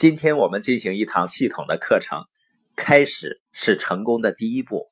[0.00, 2.24] 今天我们进行一堂系统的课程，
[2.74, 4.88] 开始是成功的第一步。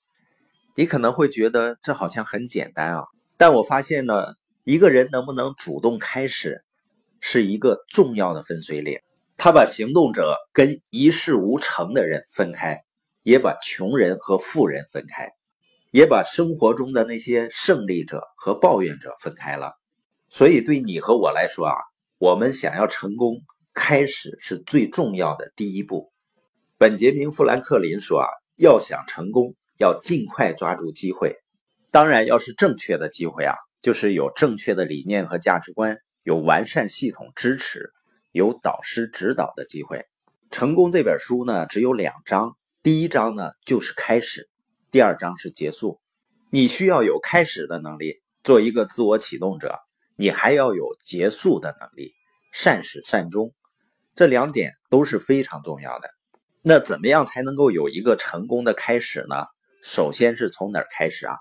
[0.75, 3.05] 你可能会觉得这好像很简单啊，
[3.39, 4.35] 但我发现呢，
[4.65, 6.63] 一个人能不能主动开始，
[7.23, 8.99] 是一个重要的分水岭。
[9.39, 12.83] 他把行动者跟一事无成的人分开，
[13.23, 15.31] 也把穷人和富人分开，
[15.91, 19.73] 也把生活中的那些胜利者和抱怨者分开了。
[20.29, 21.77] 所以对你和我来说啊，
[22.19, 23.41] 我们想要成功。
[23.79, 26.13] 开始是最重要的第一步。
[26.79, 31.37] 本杰明·富兰克林说：“啊，要想成功，要尽快抓住机会。
[31.93, 37.93] 当然，要是正确的机会啊，就是有正确的理念和价值观，有完善系统支持，
[38.33, 40.05] 有导师指导的机会。
[40.51, 44.49] 成功这本书呢，只有两章，第一章呢就是开始，
[44.91, 46.01] 第二章是结束。
[46.51, 49.69] 你需要有开始的能力，做一个自我启动者；
[50.17, 52.13] 你还要有结束的能力，
[52.51, 53.55] 善始善终。”
[54.19, 56.11] 这两点都是非常重要的。
[56.63, 59.47] 那怎么样才能够有一个成功的开始呢？
[59.81, 61.37] 首先是从哪儿开始啊？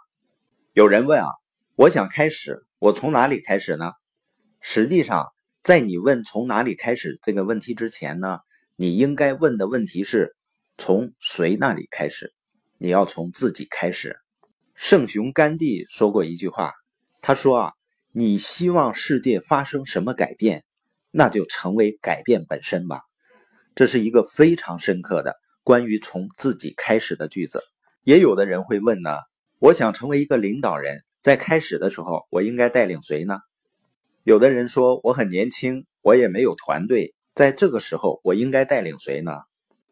[0.73, 1.27] 有人问啊，
[1.75, 3.93] 我想开始，我从哪里开始呢？
[4.61, 5.25] 实际上，
[5.63, 8.41] 在你问从哪里开始这个问题之前呢，
[8.75, 10.35] 你应该问的问题是
[10.77, 12.31] 从谁那里开始？
[12.77, 14.15] 你要从自己开始。
[14.75, 16.73] 圣雄甘地说过一句话，
[17.23, 17.73] 他说啊，
[18.11, 20.63] 你希望世界发生什么改变？
[21.17, 23.01] 那就成为改变本身吧，
[23.73, 27.63] 这是一个非常深刻的关于从自己开始的句子。
[28.03, 29.09] 也有的人会问呢，
[29.57, 33.39] 我想成为一个领导人，在开始的时候，我应该带领谁呢？
[34.25, 39.31] 有的人说我很年轻，我也没有团队，在这个时候，我应该带领谁呢？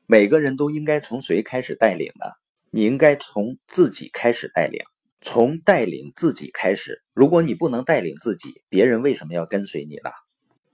[0.06, 2.28] 每个人都应该从谁开始带领呢？
[2.70, 4.84] 你应该从自己开始带领，
[5.22, 7.02] 从带领自己开始。
[7.16, 10.12] 如果你不能带领自己，别人为什么要跟随你呢？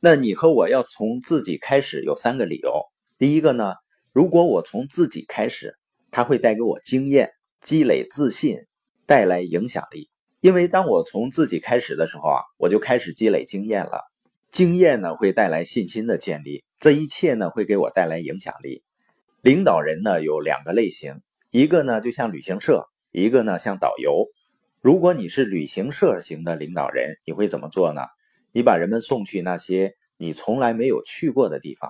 [0.04, 2.86] 那你和我要从自己开始，有三个理由。
[3.20, 3.76] 第一个呢，
[4.12, 5.76] 如果我从自己开始，
[6.10, 7.30] 它会带给我经验、
[7.62, 8.58] 积累自信、
[9.06, 10.10] 带来影响力。
[10.40, 14.02] 因为当我从自己开始的时候啊，我就开始积累经验了。
[14.52, 18.82] 经验呢会带来信心的建立，这一切呢会给我带来影响力。
[19.42, 21.22] 领导人呢有两个类型，
[21.52, 24.26] 一个呢就像旅行社，一个呢像导游。
[24.82, 28.02] 如果你是旅行社型的领导人，你会怎么做呢？
[28.54, 31.90] 你把人们送去那些你从来没有去过的地方，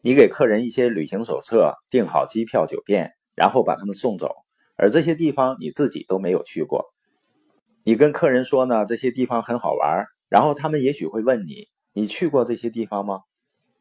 [0.00, 4.34] 你给客人一些旅行手册，订好机票、酒店，然后把他们送走。
[4.76, 6.86] 而这些地方你自己都没有去过。
[7.84, 13.20] 你跟客人说呢，这些地方很好玩，然后他们也许会问你：你去过这些地方吗？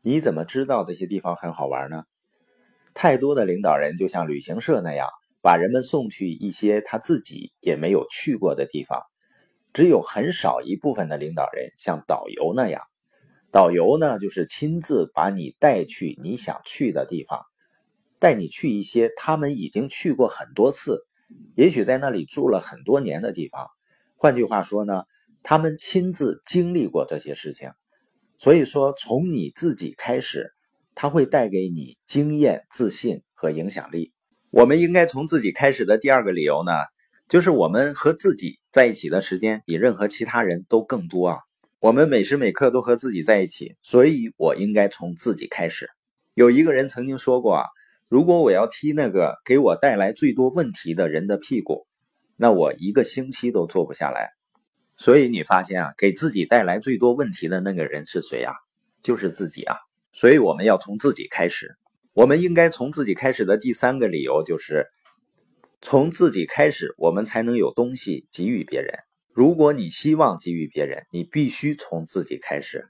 [0.01, 2.03] 你怎么知道这些地方很好玩呢？
[2.93, 5.07] 太多的领导人就像旅行社那样，
[5.41, 9.01] 把人们送去一些他自己也没有去过的地方。
[9.71, 12.81] 只有很少一部分的领导人像导游那样，
[13.51, 17.41] 导游呢就是亲自把你带去你想去的地方，
[18.19, 21.05] 带你去一些他们已经去过很多次，
[21.55, 23.67] 也许在那里住了很多年的地方。
[24.15, 25.03] 换句话说呢，
[25.43, 27.71] 他们亲自经历过这些事情。
[28.37, 30.53] 所以说，从你自己开始，
[30.95, 34.13] 他会带给你经验、自信和影响力。
[34.49, 36.71] 我们应该从自己开始的第二个理由呢？
[37.27, 41.37] 就是我们和自己在一起的时间比任何其他人都更多啊！
[41.81, 45.89] 我们每时每刻都和自己在一起，所以我应该从自己开始。
[46.33, 47.63] 有一个人曾经说过啊，
[48.09, 51.87] 如果我要踢那个给我带来最多问题的人的屁股，
[52.35, 54.31] 那我一个星期都坐不下来。
[54.97, 58.53] 所以你发现啊，给自己带来最多问题的那个人是谁啊？
[59.01, 59.77] 就是自己啊！
[60.11, 61.77] 所以我们要从自己开始。
[62.11, 64.87] 我们应该从自己开始的第三个理由就是。
[65.81, 68.99] 从自己开始，我们才能有东西给予别人。
[69.39, 72.89] 如果你希望给予别人，你必须从自己开始。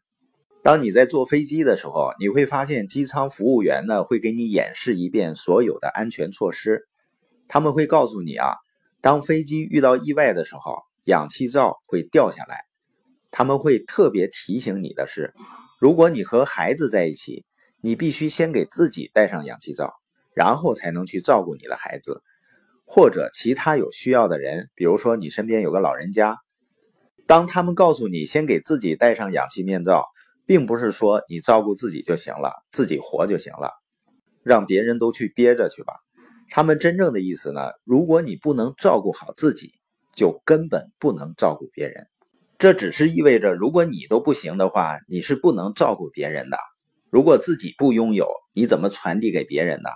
[0.63, 6.87] 当你在坐飞机的时候，你会发现机舱服务员呢会给你演示一遍所有的安全措施。
[7.47, 8.55] 他们会告诉你啊，
[8.99, 12.65] 当飞机遇到意外的时候，氧气罩会掉下来。
[13.29, 15.35] 他们会特别提醒你的是，
[15.79, 17.45] 如果你和孩子在一起，
[17.79, 19.93] 你必须先给自己戴上氧气罩，
[20.33, 22.23] 然后才能去照顾你的孩子。
[22.91, 26.39] 或者其他有需要的人，比如说你身边有个老人家，
[27.27, 30.07] 当他们告诉你先给自己戴上氧气面罩，
[30.47, 33.73] 并不是说你照顾自己就行了，自己活就行了，
[34.41, 35.93] 让别人都去憋着去吧。
[36.49, 39.71] 他们真正的意思呢，如果你不能照顾好自己，
[40.15, 42.07] 就根本不能照顾别人。
[42.57, 46.57] 这只是意味着，如果你都不行的话，你是不能照顾别人的。
[47.11, 49.91] 如果自己不拥有，你怎么传递给别人呢？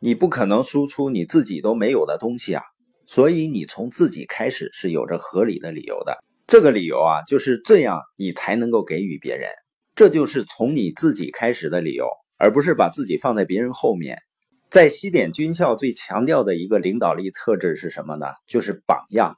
[0.00, 2.62] 你不可能输出你自己都没有的东西啊，
[3.06, 6.22] 所以你从自己开始是有着合理的理由的。
[6.46, 9.50] 这个理由啊，就是这样，你才能够给予别人。
[9.94, 12.06] 这就是从你自己开始的理由。
[12.40, 14.22] 而不是把自己放在别人后面。
[14.70, 18.26] 在西点军校最强调的一个领导力特质是什么呢？
[18.46, 19.34] 就是榜样。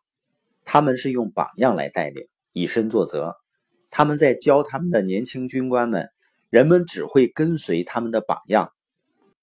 [0.67, 3.37] 他们是用榜样来带领，以身作则。
[3.91, 6.11] 他们在教他们的年轻军官们，
[6.51, 8.71] 人们只会跟随他们的榜样，